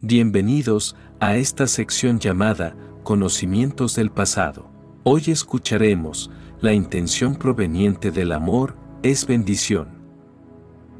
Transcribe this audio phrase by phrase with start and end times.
[0.00, 4.70] Bienvenidos a esta sección llamada Conocimientos del pasado.
[5.02, 9.88] Hoy escucharemos, la intención proveniente del amor es bendición.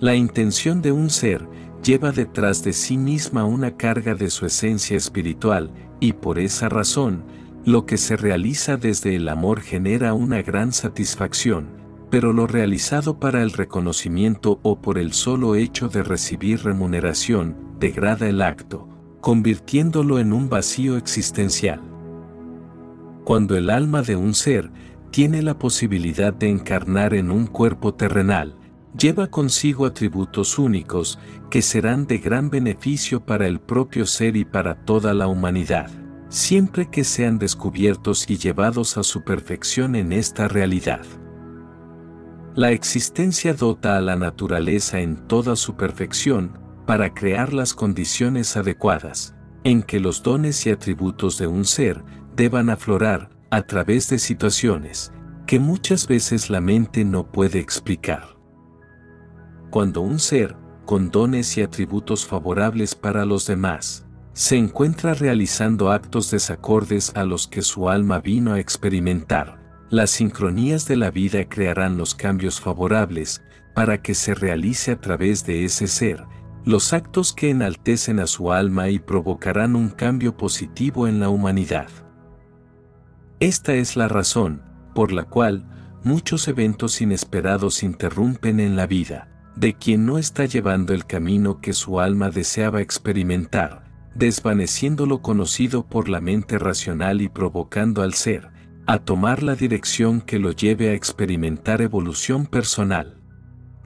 [0.00, 1.48] La intención de un ser
[1.80, 5.70] lleva detrás de sí misma una carga de su esencia espiritual
[6.00, 7.22] y por esa razón,
[7.64, 11.68] lo que se realiza desde el amor genera una gran satisfacción,
[12.10, 18.28] pero lo realizado para el reconocimiento o por el solo hecho de recibir remuneración degrada
[18.28, 18.88] el acto,
[19.20, 21.80] convirtiéndolo en un vacío existencial.
[23.24, 24.70] Cuando el alma de un ser
[25.10, 28.54] tiene la posibilidad de encarnar en un cuerpo terrenal,
[28.98, 31.18] lleva consigo atributos únicos
[31.50, 35.90] que serán de gran beneficio para el propio ser y para toda la humanidad,
[36.30, 41.02] siempre que sean descubiertos y llevados a su perfección en esta realidad.
[42.58, 49.36] La existencia dota a la naturaleza en toda su perfección para crear las condiciones adecuadas,
[49.62, 52.02] en que los dones y atributos de un ser
[52.34, 55.12] deban aflorar a través de situaciones
[55.46, 58.36] que muchas veces la mente no puede explicar.
[59.70, 66.32] Cuando un ser, con dones y atributos favorables para los demás, se encuentra realizando actos
[66.32, 69.57] desacordes a los que su alma vino a experimentar,
[69.90, 73.42] las sincronías de la vida crearán los cambios favorables
[73.74, 76.24] para que se realice a través de ese ser,
[76.64, 81.88] los actos que enaltecen a su alma y provocarán un cambio positivo en la humanidad.
[83.40, 84.62] Esta es la razón,
[84.94, 85.64] por la cual,
[86.04, 91.72] muchos eventos inesperados interrumpen en la vida, de quien no está llevando el camino que
[91.72, 98.50] su alma deseaba experimentar, desvaneciendo lo conocido por la mente racional y provocando al ser,
[98.90, 103.20] a tomar la dirección que lo lleve a experimentar evolución personal.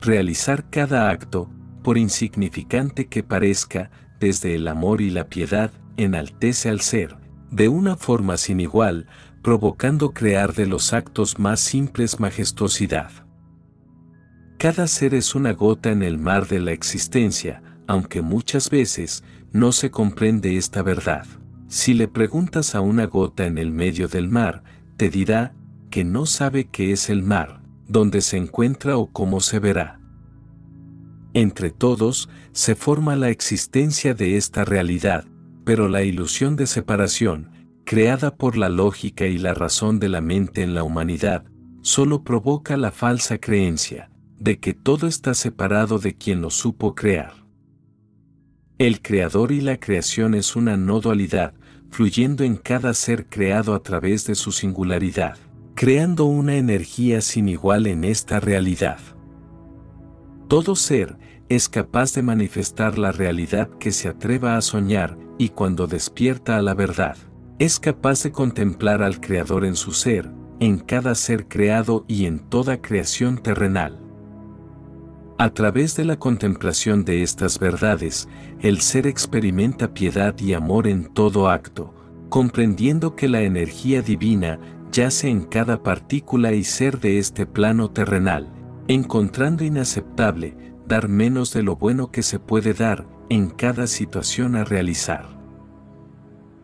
[0.00, 1.50] Realizar cada acto,
[1.82, 7.16] por insignificante que parezca, desde el amor y la piedad, enaltece al ser,
[7.50, 9.08] de una forma sin igual,
[9.42, 13.10] provocando crear de los actos más simples majestuosidad.
[14.56, 19.72] Cada ser es una gota en el mar de la existencia, aunque muchas veces no
[19.72, 21.26] se comprende esta verdad.
[21.66, 24.62] Si le preguntas a una gota en el medio del mar,
[24.96, 25.54] te dirá
[25.90, 30.00] que no sabe qué es el mar, dónde se encuentra o cómo se verá.
[31.34, 35.24] Entre todos se forma la existencia de esta realidad,
[35.64, 37.50] pero la ilusión de separación,
[37.84, 41.44] creada por la lógica y la razón de la mente en la humanidad,
[41.82, 47.32] solo provoca la falsa creencia de que todo está separado de quien lo supo crear.
[48.78, 51.54] El creador y la creación es una no dualidad,
[51.92, 55.36] fluyendo en cada ser creado a través de su singularidad,
[55.74, 58.98] creando una energía sin igual en esta realidad.
[60.48, 61.18] Todo ser
[61.50, 66.62] es capaz de manifestar la realidad que se atreva a soñar y cuando despierta a
[66.62, 67.18] la verdad,
[67.58, 72.38] es capaz de contemplar al Creador en su ser, en cada ser creado y en
[72.38, 74.00] toda creación terrenal.
[75.42, 78.28] A través de la contemplación de estas verdades,
[78.60, 81.92] el ser experimenta piedad y amor en todo acto,
[82.28, 84.60] comprendiendo que la energía divina
[84.92, 88.52] yace en cada partícula y ser de este plano terrenal,
[88.86, 94.62] encontrando inaceptable dar menos de lo bueno que se puede dar en cada situación a
[94.62, 95.26] realizar.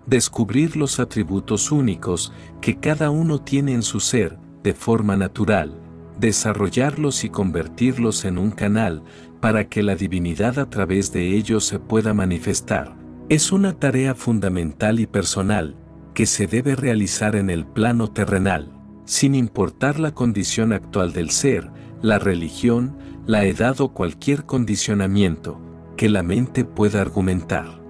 [0.07, 5.88] Descubrir los atributos únicos que cada uno tiene en su ser de forma natural,
[6.19, 9.03] desarrollarlos y convertirlos en un canal
[9.41, 12.97] para que la divinidad a través de ellos se pueda manifestar.
[13.29, 15.77] Es una tarea fundamental y personal
[16.15, 18.73] que se debe realizar en el plano terrenal,
[19.05, 21.71] sin importar la condición actual del ser,
[22.03, 22.97] la religión,
[23.27, 25.61] la edad o cualquier condicionamiento
[25.97, 27.81] que la mente pueda argumentar.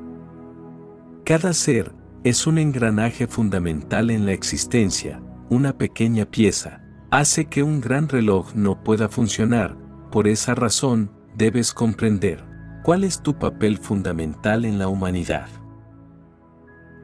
[1.25, 1.93] Cada ser
[2.25, 8.55] es un engranaje fundamental en la existencia, una pequeña pieza, hace que un gran reloj
[8.55, 9.77] no pueda funcionar,
[10.11, 12.45] por esa razón debes comprender
[12.83, 15.49] cuál es tu papel fundamental en la humanidad.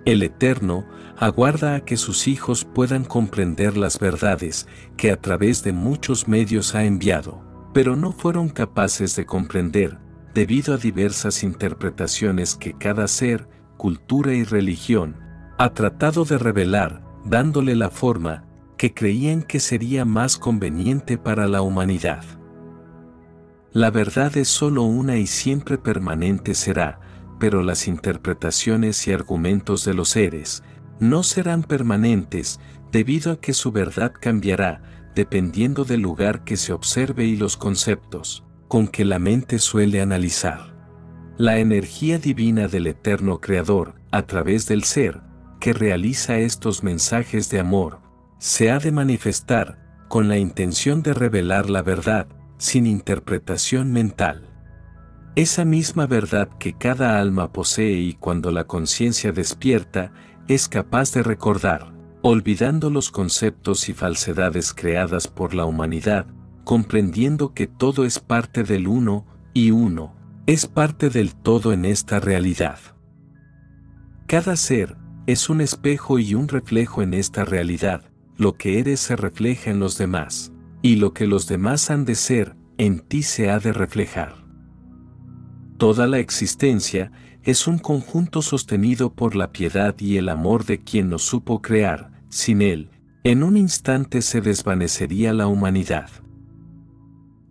[0.04, 0.84] El Eterno
[1.16, 4.68] aguarda a que sus hijos puedan comprender las verdades
[4.98, 7.42] que a través de muchos medios ha enviado,
[7.72, 9.98] pero no fueron capaces de comprender
[10.34, 13.48] debido a diversas interpretaciones que cada ser,
[13.78, 15.16] cultura y religión
[15.56, 18.44] ha tratado de revelar, dándole la forma
[18.84, 22.22] que creían que sería más conveniente para la humanidad.
[23.72, 27.00] La verdad es solo una y siempre permanente será,
[27.40, 30.64] pero las interpretaciones y argumentos de los seres
[31.00, 32.60] no serán permanentes
[32.92, 34.82] debido a que su verdad cambiará
[35.14, 40.76] dependiendo del lugar que se observe y los conceptos con que la mente suele analizar.
[41.38, 45.22] La energía divina del eterno Creador, a través del ser,
[45.58, 48.03] que realiza estos mensajes de amor,
[48.44, 52.26] se ha de manifestar, con la intención de revelar la verdad,
[52.58, 54.50] sin interpretación mental.
[55.34, 60.12] Esa misma verdad que cada alma posee y cuando la conciencia despierta,
[60.46, 66.26] es capaz de recordar, olvidando los conceptos y falsedades creadas por la humanidad,
[66.64, 69.24] comprendiendo que todo es parte del uno,
[69.54, 70.14] y uno,
[70.44, 72.78] es parte del todo en esta realidad.
[74.26, 78.02] Cada ser, es un espejo y un reflejo en esta realidad,
[78.36, 80.52] lo que eres se refleja en los demás,
[80.82, 84.44] y lo que los demás han de ser, en ti se ha de reflejar.
[85.78, 91.10] Toda la existencia es un conjunto sostenido por la piedad y el amor de quien
[91.10, 92.90] nos supo crear, sin él,
[93.22, 96.10] en un instante se desvanecería la humanidad.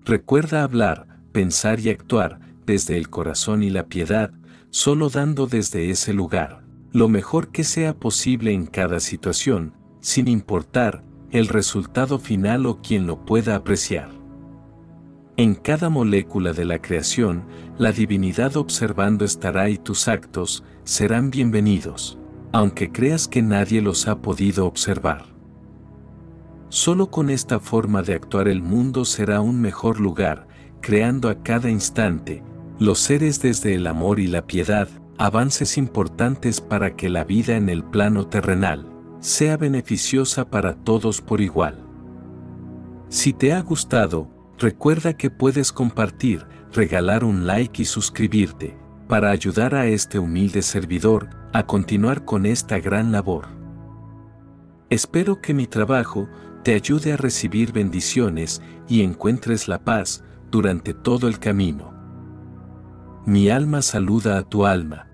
[0.06, 4.32] Recuerda hablar, pensar y actuar, desde el corazón y la piedad,
[4.70, 9.74] solo dando desde ese lugar, lo mejor que sea posible en cada situación,
[10.04, 11.02] sin importar
[11.32, 14.10] el resultado final o quien lo pueda apreciar.
[15.38, 17.46] En cada molécula de la creación,
[17.78, 22.20] la divinidad observando estará y tus actos serán bienvenidos,
[22.52, 25.26] aunque creas que nadie los ha podido observar.
[26.68, 30.48] Solo con esta forma de actuar el mundo será un mejor lugar,
[30.82, 32.44] creando a cada instante,
[32.78, 37.70] los seres desde el amor y la piedad, avances importantes para que la vida en
[37.70, 38.93] el plano terrenal
[39.24, 41.84] sea beneficiosa para todos por igual.
[43.10, 44.34] Si te ha gustado,
[44.64, 48.78] Recuerda que puedes compartir, regalar un like y suscribirte,
[49.08, 53.48] para ayudar a este humilde servidor a continuar con esta gran labor.
[54.90, 56.30] Espero que mi trabajo
[56.64, 61.92] te ayude a recibir bendiciones y encuentres la paz durante todo el camino.
[63.26, 65.08] Mi alma saluda a tu alma,